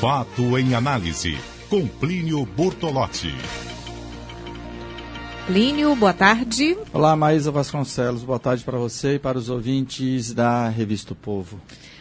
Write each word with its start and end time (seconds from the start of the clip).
Fato 0.00 0.58
em 0.58 0.74
análise, 0.74 1.38
com 1.70 1.86
Plínio 1.86 2.44
Bortolotti. 2.44 3.34
Plínio, 5.46 5.96
boa 5.96 6.12
tarde. 6.12 6.76
Olá, 6.92 7.16
Maísa 7.16 7.50
Vasconcelos, 7.50 8.22
boa 8.22 8.38
tarde 8.38 8.62
para 8.62 8.76
você 8.76 9.14
e 9.14 9.18
para 9.18 9.38
os 9.38 9.48
ouvintes 9.48 10.34
da 10.34 10.68
Revista 10.68 11.14
o 11.14 11.16
Povo. 11.16 11.58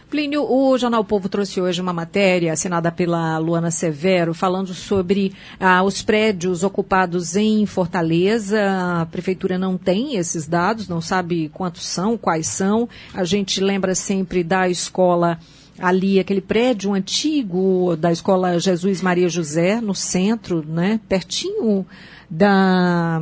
Plínio, 0.09 0.43
o 0.43 0.77
Jornal 0.77 1.05
Povo 1.05 1.29
trouxe 1.29 1.61
hoje 1.61 1.79
uma 1.79 1.93
matéria 1.93 2.51
assinada 2.51 2.91
pela 2.91 3.37
Luana 3.37 3.71
Severo 3.71 4.33
falando 4.33 4.73
sobre 4.73 5.33
ah, 5.57 5.81
os 5.81 6.01
prédios 6.01 6.63
ocupados 6.63 7.37
em 7.37 7.65
Fortaleza. 7.65 8.59
A 9.01 9.05
prefeitura 9.05 9.57
não 9.57 9.77
tem 9.77 10.17
esses 10.17 10.45
dados, 10.45 10.89
não 10.89 10.99
sabe 10.99 11.49
quantos 11.53 11.85
são, 11.85 12.17
quais 12.17 12.47
são. 12.47 12.89
A 13.13 13.23
gente 13.23 13.61
lembra 13.61 13.95
sempre 13.95 14.43
da 14.43 14.67
escola 14.67 15.39
ali 15.79 16.19
aquele 16.19 16.41
prédio 16.41 16.93
antigo 16.93 17.95
da 17.97 18.11
escola 18.11 18.59
Jesus 18.59 19.01
Maria 19.01 19.29
José 19.29 19.81
no 19.81 19.93
centro, 19.93 20.65
né, 20.65 20.99
pertinho 21.07 21.85
da 22.29 23.19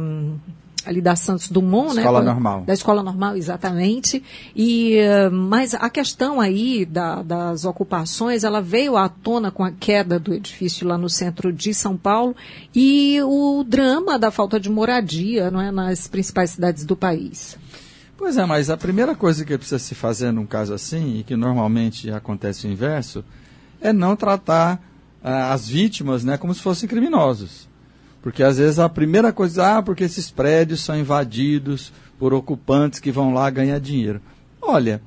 ali 0.85 1.01
da 1.01 1.15
Santos 1.15 1.49
Dumont, 1.49 1.89
escola 1.89 1.95
né? 1.95 2.01
Escola 2.01 2.23
normal. 2.23 2.61
Da 2.61 2.73
escola 2.73 3.03
normal, 3.03 3.37
exatamente. 3.37 4.21
E 4.55 4.97
mas 5.31 5.73
a 5.73 5.89
questão 5.89 6.39
aí 6.39 6.85
da, 6.85 7.23
das 7.23 7.65
ocupações, 7.65 8.43
ela 8.43 8.61
veio 8.61 8.97
à 8.97 9.07
tona 9.07 9.49
com 9.49 9.63
a 9.63 9.71
queda 9.71 10.19
do 10.19 10.33
edifício 10.33 10.87
lá 10.87 10.97
no 10.97 11.09
centro 11.09 11.51
de 11.51 11.73
São 11.73 11.95
Paulo 11.95 12.35
e 12.75 13.17
o 13.23 13.63
drama 13.63 14.19
da 14.19 14.31
falta 14.31 14.59
de 14.59 14.69
moradia, 14.69 15.49
não 15.49 15.61
é, 15.61 15.71
nas 15.71 16.07
principais 16.07 16.51
cidades 16.51 16.85
do 16.85 16.95
país. 16.95 17.57
Pois 18.15 18.37
é, 18.37 18.45
mas 18.45 18.69
a 18.69 18.77
primeira 18.77 19.15
coisa 19.15 19.43
que 19.43 19.57
precisa 19.57 19.79
se 19.79 19.95
fazer 19.95 20.31
num 20.31 20.45
caso 20.45 20.73
assim, 20.73 21.19
e 21.19 21.23
que 21.23 21.35
normalmente 21.35 22.11
acontece 22.11 22.67
o 22.67 22.71
inverso, 22.71 23.23
é 23.81 23.91
não 23.91 24.15
tratar 24.15 24.81
ah, 25.23 25.51
as 25.51 25.67
vítimas 25.67 26.23
né, 26.23 26.37
como 26.37 26.53
se 26.53 26.61
fossem 26.61 26.87
criminosos. 26.87 27.67
Porque 28.21 28.43
às 28.43 28.57
vezes 28.57 28.79
a 28.79 28.87
primeira 28.87 29.33
coisa, 29.33 29.77
ah, 29.77 29.81
porque 29.81 30.03
esses 30.03 30.29
prédios 30.29 30.81
são 30.81 30.97
invadidos 30.97 31.91
por 32.19 32.33
ocupantes 32.33 32.99
que 32.99 33.11
vão 33.11 33.33
lá 33.33 33.49
ganhar 33.49 33.79
dinheiro. 33.79 34.21
Olha, 34.61 35.01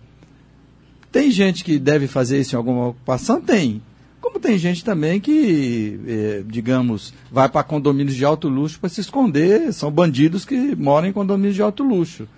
tem 1.11 1.31
gente 1.31 1.65
que 1.65 1.79
deve 1.79 2.07
fazer 2.07 2.41
isso 2.41 2.55
em 2.55 2.59
alguma 2.59 2.89
ocupação? 2.89 3.41
Tem. 3.41 3.81
Como 4.21 4.41
tem 4.41 4.59
gente 4.59 4.85
também 4.85 5.21
que, 5.21 6.01
eh, 6.07 6.43
digamos, 6.47 7.15
vai 7.31 7.49
para 7.49 7.63
condomínios 7.63 8.17
de 8.17 8.25
alto 8.25 8.49
luxo 8.49 8.79
para 8.79 8.91
se 8.91 9.01
esconder, 9.01 9.73
são 9.73 9.91
bandidos 9.91 10.45
que 10.45 10.75
moram 10.77 11.09
em 11.09 11.13
condomínios 11.13 11.55
de 11.55 11.63
alto 11.63 11.85
luxo. 11.85 12.29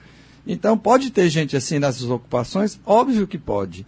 Então, 0.49 0.79
pode 0.79 1.11
ter 1.11 1.29
gente 1.29 1.55
assim 1.55 1.79
nessas 1.79 2.05
ocupações? 2.05 2.81
Óbvio 2.87 3.27
que 3.27 3.37
pode. 3.37 3.87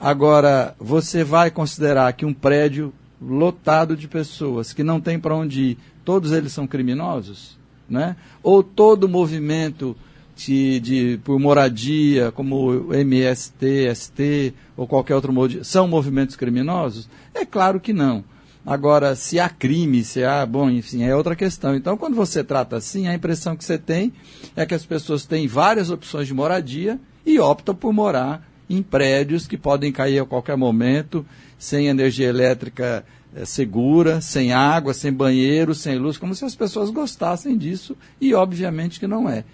Agora, 0.00 0.74
você 0.78 1.22
vai 1.22 1.50
considerar 1.50 2.10
que 2.14 2.24
um 2.24 2.32
prédio 2.32 2.94
lotado 3.20 3.94
de 3.94 4.08
pessoas 4.08 4.72
que 4.72 4.82
não 4.82 5.02
tem 5.02 5.18
para 5.18 5.36
onde 5.36 5.60
ir, 5.60 5.78
todos 6.06 6.32
eles 6.32 6.52
são 6.52 6.66
criminosos? 6.66 7.58
Né? 7.90 8.16
Ou 8.42 8.62
todo 8.62 9.08
movimento 9.08 9.94
de, 10.34 10.80
de, 10.80 11.20
por 11.24 11.38
moradia, 11.38 12.32
como 12.32 12.94
MST, 12.94 13.94
ST 13.94 14.54
ou 14.76 14.86
qualquer 14.86 15.14
outro 15.14 15.32
modo, 15.32 15.62
são 15.62 15.86
movimentos 15.86 16.36
criminosos? 16.36 17.08
É 17.34 17.44
claro 17.44 17.78
que 17.80 17.92
não. 17.92 18.24
Agora, 18.68 19.16
se 19.16 19.40
há 19.40 19.48
crime, 19.48 20.04
se 20.04 20.22
há, 20.22 20.44
bom, 20.44 20.68
enfim, 20.68 21.02
é 21.02 21.16
outra 21.16 21.34
questão. 21.34 21.74
Então, 21.74 21.96
quando 21.96 22.14
você 22.14 22.44
trata 22.44 22.76
assim, 22.76 23.08
a 23.08 23.14
impressão 23.14 23.56
que 23.56 23.64
você 23.64 23.78
tem 23.78 24.12
é 24.54 24.66
que 24.66 24.74
as 24.74 24.84
pessoas 24.84 25.24
têm 25.24 25.48
várias 25.48 25.88
opções 25.88 26.26
de 26.26 26.34
moradia 26.34 27.00
e 27.24 27.40
optam 27.40 27.74
por 27.74 27.94
morar 27.94 28.46
em 28.68 28.82
prédios 28.82 29.46
que 29.46 29.56
podem 29.56 29.90
cair 29.90 30.18
a 30.18 30.26
qualquer 30.26 30.54
momento, 30.54 31.24
sem 31.58 31.86
energia 31.86 32.28
elétrica 32.28 33.06
é, 33.34 33.46
segura, 33.46 34.20
sem 34.20 34.52
água, 34.52 34.92
sem 34.92 35.10
banheiro, 35.10 35.74
sem 35.74 35.96
luz, 35.98 36.18
como 36.18 36.34
se 36.34 36.44
as 36.44 36.54
pessoas 36.54 36.90
gostassem 36.90 37.56
disso, 37.56 37.96
e 38.20 38.34
obviamente 38.34 39.00
que 39.00 39.06
não 39.06 39.26
é. 39.30 39.44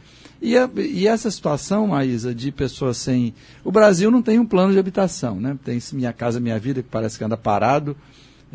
E, 0.43 0.59
a, 0.59 0.69
e, 0.75 1.07
essa 1.07 1.31
situação, 1.31 1.87
Maísa, 1.87 2.35
de 2.35 2.51
pessoas 2.51 2.97
sem. 2.97 3.33
O 3.63 3.71
Brasil 3.71 4.11
não 4.11 4.21
tem 4.21 4.41
um 4.41 4.45
plano 4.45 4.73
de 4.73 4.79
habitação, 4.81 5.41
né? 5.41 5.57
Tem 5.65 5.79
Minha 5.93 6.13
Casa 6.13 6.41
Minha 6.41 6.59
Vida, 6.59 6.83
que 6.83 6.89
parece 6.89 7.17
que 7.17 7.23
anda 7.23 7.37
parado 7.37 7.97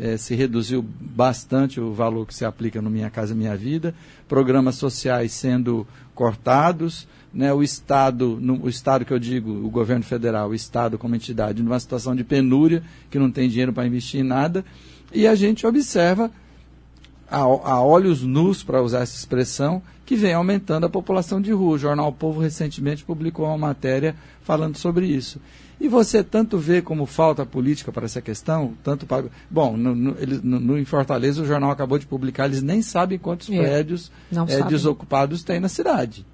é, 0.00 0.16
se 0.16 0.34
reduziu 0.34 0.82
bastante 0.82 1.78
o 1.78 1.92
valor 1.92 2.26
que 2.26 2.34
se 2.34 2.44
aplica 2.44 2.80
no 2.80 2.88
Minha 2.88 3.10
Casa 3.10 3.34
Minha 3.34 3.54
Vida, 3.54 3.94
programas 4.26 4.76
sociais 4.76 5.32
sendo 5.32 5.86
cortados, 6.14 7.06
né, 7.32 7.52
o 7.52 7.62
Estado, 7.62 8.38
no, 8.40 8.64
o 8.64 8.68
Estado 8.68 9.04
que 9.04 9.12
eu 9.12 9.18
digo, 9.18 9.50
o 9.50 9.68
governo 9.68 10.02
federal, 10.02 10.48
o 10.48 10.54
Estado 10.54 10.96
como 10.96 11.14
entidade, 11.14 11.62
numa 11.62 11.78
situação 11.78 12.16
de 12.16 12.24
penúria, 12.24 12.82
que 13.10 13.18
não 13.18 13.30
tem 13.30 13.48
dinheiro 13.48 13.74
para 13.74 13.86
investir 13.86 14.20
em 14.20 14.24
nada, 14.24 14.64
e 15.12 15.26
a 15.26 15.34
gente 15.34 15.66
observa 15.66 16.30
a, 17.30 17.40
a 17.40 17.82
olhos 17.82 18.22
nus, 18.22 18.62
para 18.62 18.82
usar 18.82 19.00
essa 19.00 19.16
expressão, 19.16 19.82
que 20.10 20.16
vem 20.16 20.32
aumentando 20.32 20.86
a 20.86 20.90
população 20.90 21.40
de 21.40 21.52
rua. 21.52 21.76
O 21.76 21.78
Jornal 21.78 22.12
Povo 22.12 22.40
recentemente 22.40 23.04
publicou 23.04 23.46
uma 23.46 23.56
matéria 23.56 24.16
falando 24.42 24.76
sobre 24.76 25.06
isso. 25.06 25.40
E 25.80 25.86
você 25.86 26.24
tanto 26.24 26.58
vê 26.58 26.82
como 26.82 27.06
falta 27.06 27.46
política 27.46 27.92
para 27.92 28.06
essa 28.06 28.20
questão, 28.20 28.74
tanto 28.82 29.06
para. 29.06 29.26
Bom, 29.48 29.76
no, 29.76 29.94
no, 29.94 30.16
no, 30.42 30.60
no, 30.60 30.78
em 30.80 30.84
Fortaleza 30.84 31.40
o 31.40 31.46
jornal 31.46 31.70
acabou 31.70 31.96
de 31.96 32.06
publicar, 32.06 32.46
eles 32.46 32.60
nem 32.60 32.82
sabem 32.82 33.20
quantos 33.20 33.48
é, 33.50 33.56
prédios 33.56 34.10
é, 34.48 34.64
desocupados 34.64 35.44
tem 35.44 35.60
na 35.60 35.68
cidade. 35.68 36.26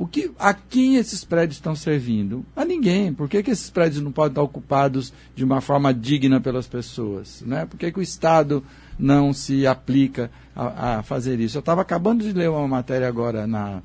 O 0.00 0.06
que, 0.06 0.30
a 0.38 0.54
quem 0.54 0.96
esses 0.96 1.26
prédios 1.26 1.58
estão 1.58 1.76
servindo? 1.76 2.42
A 2.56 2.64
ninguém. 2.64 3.12
Por 3.12 3.28
que, 3.28 3.42
que 3.42 3.50
esses 3.50 3.68
prédios 3.68 4.02
não 4.02 4.10
podem 4.10 4.30
estar 4.30 4.40
ocupados 4.40 5.12
de 5.36 5.44
uma 5.44 5.60
forma 5.60 5.92
digna 5.92 6.40
pelas 6.40 6.66
pessoas? 6.66 7.42
Né? 7.46 7.66
Por 7.66 7.78
que, 7.78 7.92
que 7.92 7.98
o 7.98 8.02
Estado 8.02 8.64
não 8.98 9.34
se 9.34 9.66
aplica 9.66 10.30
a, 10.56 11.00
a 11.00 11.02
fazer 11.02 11.38
isso? 11.38 11.58
Eu 11.58 11.60
estava 11.60 11.82
acabando 11.82 12.24
de 12.24 12.32
ler 12.32 12.48
uma 12.48 12.66
matéria 12.66 13.06
agora 13.06 13.46
na, 13.46 13.82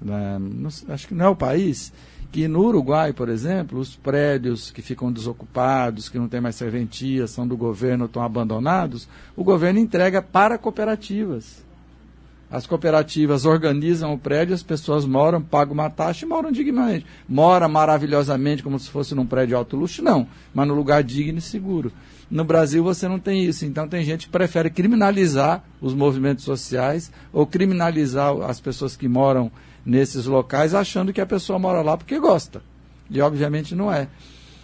na 0.00 0.38
no, 0.38 0.70
acho 0.88 1.06
que 1.06 1.14
não 1.14 1.26
é 1.26 1.28
o 1.28 1.36
país, 1.36 1.92
que 2.30 2.48
no 2.48 2.60
Uruguai, 2.60 3.12
por 3.12 3.28
exemplo, 3.28 3.78
os 3.78 3.94
prédios 3.94 4.70
que 4.70 4.80
ficam 4.80 5.12
desocupados, 5.12 6.08
que 6.08 6.18
não 6.18 6.28
tem 6.28 6.40
mais 6.40 6.56
serventia, 6.56 7.26
são 7.26 7.46
do 7.46 7.58
governo, 7.58 8.06
estão 8.06 8.22
abandonados, 8.22 9.06
o 9.36 9.44
governo 9.44 9.78
entrega 9.78 10.22
para 10.22 10.56
cooperativas. 10.56 11.62
As 12.52 12.66
cooperativas 12.66 13.46
organizam 13.46 14.12
o 14.12 14.18
prédio, 14.18 14.54
as 14.54 14.62
pessoas 14.62 15.06
moram, 15.06 15.40
pagam 15.40 15.72
uma 15.72 15.88
taxa 15.88 16.26
e 16.26 16.28
moram 16.28 16.52
dignamente. 16.52 17.06
Mora 17.26 17.66
maravilhosamente 17.66 18.62
como 18.62 18.78
se 18.78 18.90
fosse 18.90 19.14
num 19.14 19.24
prédio 19.24 19.56
alto 19.56 19.74
luxo? 19.74 20.02
Não, 20.02 20.28
mas 20.52 20.68
no 20.68 20.74
lugar 20.74 21.02
digno 21.02 21.38
e 21.38 21.40
seguro. 21.40 21.90
No 22.30 22.44
Brasil 22.44 22.84
você 22.84 23.08
não 23.08 23.18
tem 23.18 23.42
isso, 23.42 23.64
então 23.64 23.88
tem 23.88 24.04
gente 24.04 24.26
que 24.26 24.32
prefere 24.32 24.68
criminalizar 24.68 25.64
os 25.80 25.94
movimentos 25.94 26.44
sociais 26.44 27.10
ou 27.32 27.46
criminalizar 27.46 28.38
as 28.42 28.60
pessoas 28.60 28.96
que 28.96 29.08
moram 29.08 29.50
nesses 29.82 30.26
locais 30.26 30.74
achando 30.74 31.10
que 31.10 31.22
a 31.22 31.26
pessoa 31.26 31.58
mora 31.58 31.80
lá 31.80 31.96
porque 31.96 32.18
gosta. 32.18 32.62
E 33.10 33.18
obviamente 33.22 33.74
não 33.74 33.90
é. 33.90 34.08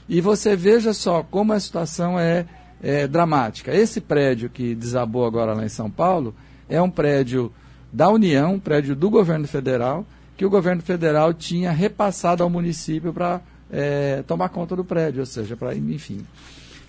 E 0.06 0.20
você 0.20 0.54
veja 0.54 0.92
só 0.92 1.22
como 1.22 1.54
a 1.54 1.60
situação 1.60 2.20
é, 2.20 2.44
é 2.82 3.08
dramática. 3.08 3.74
Esse 3.74 3.98
prédio 3.98 4.50
que 4.50 4.74
desabou 4.74 5.24
agora 5.24 5.54
lá 5.54 5.64
em 5.64 5.70
São 5.70 5.90
Paulo 5.90 6.34
é 6.68 6.80
um 6.82 6.90
prédio 6.90 7.50
da 7.92 8.10
União, 8.10 8.54
um 8.54 8.60
prédio 8.60 8.94
do 8.94 9.08
governo 9.10 9.46
federal, 9.46 10.04
que 10.36 10.44
o 10.44 10.50
governo 10.50 10.82
federal 10.82 11.32
tinha 11.34 11.72
repassado 11.72 12.42
ao 12.42 12.50
município 12.50 13.12
para 13.12 13.40
é, 13.70 14.22
tomar 14.26 14.48
conta 14.48 14.76
do 14.76 14.84
prédio, 14.84 15.20
ou 15.20 15.26
seja, 15.26 15.56
para 15.56 15.74
enfim. 15.74 16.24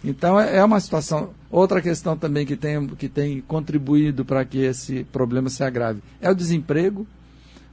Então 0.03 0.39
é, 0.39 0.57
é 0.57 0.63
uma 0.63 0.79
situação. 0.79 1.31
Outra 1.49 1.81
questão 1.81 2.17
também 2.17 2.45
que 2.45 2.55
tem, 2.55 2.87
que 2.87 3.09
tem 3.09 3.41
contribuído 3.41 4.23
para 4.23 4.45
que 4.45 4.59
esse 4.59 5.03
problema 5.05 5.49
se 5.49 5.63
agrave 5.63 6.01
é 6.21 6.29
o 6.29 6.35
desemprego. 6.35 7.07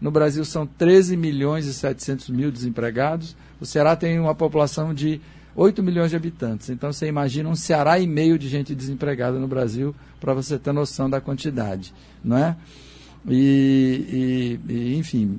No 0.00 0.10
Brasil 0.10 0.44
são 0.44 0.66
13 0.66 1.16
milhões 1.16 1.66
e 1.66 1.72
700 1.72 2.28
mil 2.30 2.50
desempregados. 2.50 3.36
O 3.60 3.64
Ceará 3.64 3.96
tem 3.96 4.18
uma 4.18 4.34
população 4.34 4.92
de 4.92 5.20
8 5.54 5.82
milhões 5.82 6.10
de 6.10 6.16
habitantes. 6.16 6.68
Então 6.68 6.92
você 6.92 7.06
imagina 7.06 7.48
um 7.48 7.54
Ceará 7.54 7.98
e 7.98 8.06
meio 8.06 8.38
de 8.38 8.48
gente 8.48 8.74
desempregada 8.74 9.38
no 9.38 9.48
Brasil, 9.48 9.94
para 10.20 10.34
você 10.34 10.58
ter 10.58 10.72
noção 10.72 11.08
da 11.08 11.20
quantidade. 11.20 11.94
Não 12.22 12.36
é? 12.36 12.56
E, 13.28 14.58
e, 14.68 14.72
e 14.72 14.96
enfim, 14.96 15.38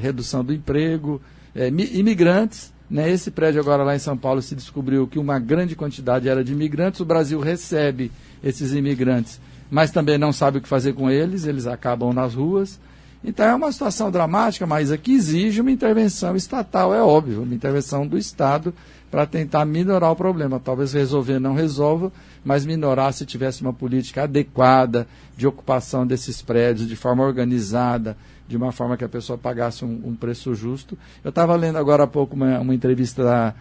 redução 0.00 0.44
do 0.44 0.52
emprego, 0.52 1.20
é, 1.54 1.68
imigrantes. 1.68 2.72
Né? 2.90 3.10
Esse 3.10 3.30
prédio 3.30 3.60
agora 3.60 3.82
lá 3.82 3.94
em 3.94 4.00
São 4.00 4.16
Paulo 4.16 4.42
se 4.42 4.54
descobriu 4.54 5.06
que 5.06 5.18
uma 5.18 5.38
grande 5.38 5.74
quantidade 5.74 6.28
era 6.28 6.44
de 6.44 6.52
imigrantes. 6.52 7.00
O 7.00 7.04
Brasil 7.04 7.40
recebe 7.40 8.10
esses 8.42 8.72
imigrantes, 8.72 9.40
mas 9.70 9.90
também 9.90 10.18
não 10.18 10.32
sabe 10.32 10.58
o 10.58 10.60
que 10.60 10.68
fazer 10.68 10.92
com 10.92 11.10
eles, 11.10 11.46
eles 11.46 11.66
acabam 11.66 12.12
nas 12.12 12.34
ruas. 12.34 12.78
Então 13.24 13.46
é 13.46 13.54
uma 13.54 13.72
situação 13.72 14.10
dramática, 14.10 14.66
mas 14.66 14.92
aqui 14.92 15.14
exige 15.14 15.60
uma 15.60 15.70
intervenção 15.70 16.36
estatal, 16.36 16.94
é 16.94 17.02
óbvio, 17.02 17.42
uma 17.42 17.54
intervenção 17.54 18.06
do 18.06 18.18
Estado 18.18 18.74
para 19.10 19.24
tentar 19.24 19.64
minorar 19.64 20.12
o 20.12 20.16
problema. 20.16 20.60
Talvez 20.60 20.92
resolver 20.92 21.38
não 21.38 21.54
resolva, 21.54 22.12
mas 22.44 22.66
minorar 22.66 23.12
se 23.12 23.24
tivesse 23.24 23.62
uma 23.62 23.72
política 23.72 24.24
adequada 24.24 25.06
de 25.36 25.46
ocupação 25.46 26.06
desses 26.06 26.42
prédios 26.42 26.86
de 26.86 26.96
forma 26.96 27.24
organizada, 27.24 28.16
de 28.46 28.56
uma 28.56 28.72
forma 28.72 28.96
que 28.96 29.04
a 29.04 29.08
pessoa 29.08 29.38
pagasse 29.38 29.84
um, 29.84 30.02
um 30.04 30.14
preço 30.14 30.54
justo. 30.54 30.98
Eu 31.22 31.30
estava 31.30 31.56
lendo 31.56 31.78
agora 31.78 32.04
há 32.04 32.06
pouco 32.06 32.36
uma, 32.36 32.60
uma 32.60 32.74
entrevista 32.74 33.24
da, 33.24 33.54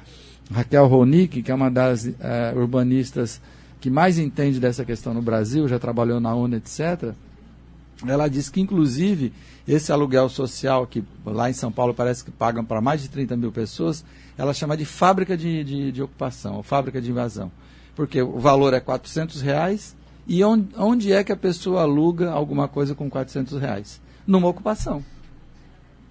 Raquel 0.51 0.87
Ronick, 0.87 1.41
que 1.41 1.51
é 1.51 1.55
uma 1.55 1.69
das 1.69 2.05
uh, 2.05 2.13
urbanistas 2.55 3.39
que 3.79 3.89
mais 3.89 4.17
entende 4.17 4.59
dessa 4.59 4.85
questão 4.85 5.13
no 5.13 5.21
Brasil, 5.21 5.67
já 5.67 5.77
trabalhou 5.77 6.19
na 6.19 6.33
ONU, 6.33 6.55
etc., 6.55 7.13
ela 8.05 8.27
diz 8.27 8.49
que, 8.49 8.59
inclusive, 8.59 9.33
esse 9.67 9.91
aluguel 9.91 10.27
social, 10.29 10.85
que 10.85 11.03
lá 11.25 11.49
em 11.49 11.53
São 11.53 11.71
Paulo 11.71 11.93
parece 11.93 12.23
que 12.23 12.31
pagam 12.31 12.65
para 12.65 12.81
mais 12.81 13.01
de 13.01 13.09
30 13.09 13.35
mil 13.37 13.51
pessoas, 13.51 14.03
ela 14.37 14.53
chama 14.53 14.75
de 14.75 14.85
fábrica 14.85 15.37
de, 15.37 15.63
de, 15.63 15.91
de 15.91 16.01
ocupação, 16.01 16.55
ou 16.55 16.63
fábrica 16.63 17.01
de 17.01 17.11
invasão. 17.11 17.51
Porque 17.95 18.21
o 18.21 18.39
valor 18.39 18.73
é 18.73 18.79
400 18.79 19.41
reais 19.41 19.95
e 20.27 20.43
onde, 20.43 20.69
onde 20.77 21.11
é 21.11 21.23
que 21.23 21.31
a 21.31 21.37
pessoa 21.37 21.81
aluga 21.81 22.31
alguma 22.31 22.67
coisa 22.67 22.95
com 22.95 23.09
400 23.09 23.59
reais? 23.59 24.01
Numa 24.25 24.47
ocupação. 24.47 25.03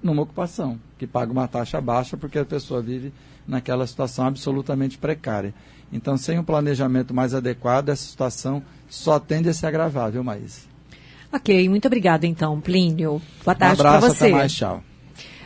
Numa 0.02 0.22
ocupação, 0.22 0.78
que 0.98 1.06
paga 1.06 1.32
uma 1.32 1.48
taxa 1.48 1.80
baixa 1.80 2.16
porque 2.16 2.38
a 2.38 2.44
pessoa 2.44 2.82
vive 2.82 3.12
naquela 3.46 3.86
situação 3.86 4.26
absolutamente 4.26 4.98
precária. 4.98 5.54
Então, 5.92 6.16
sem 6.16 6.38
um 6.38 6.44
planejamento 6.44 7.12
mais 7.12 7.34
adequado, 7.34 7.90
essa 7.90 8.04
situação 8.04 8.62
só 8.88 9.18
tende 9.18 9.48
a 9.48 9.54
se 9.54 9.66
agravar, 9.66 10.10
viu, 10.10 10.24
Maís? 10.24 10.71
Ok, 11.32 11.68
muito 11.68 11.86
obrigada 11.86 12.26
então, 12.26 12.60
Plínio. 12.60 13.20
Boa 13.44 13.54
tarde 13.54 13.80
um 13.80 13.84
para 13.84 14.00
você. 14.00 14.26
Até 14.26 14.34
mais, 14.34 14.52
tchau. 14.52 14.82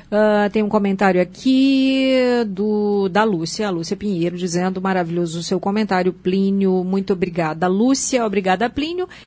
Uh, 0.06 0.48
tem 0.50 0.62
um 0.62 0.68
comentário 0.68 1.20
aqui 1.20 2.14
do 2.46 3.08
da 3.08 3.24
Lúcia, 3.24 3.66
a 3.66 3.70
Lúcia 3.70 3.96
Pinheiro, 3.96 4.36
dizendo 4.36 4.80
maravilhoso 4.80 5.40
o 5.40 5.42
seu 5.42 5.58
comentário, 5.58 6.12
Plínio. 6.12 6.84
Muito 6.84 7.12
obrigada, 7.12 7.66
Lúcia. 7.66 8.24
Obrigada, 8.24 8.70
Plínio. 8.70 9.08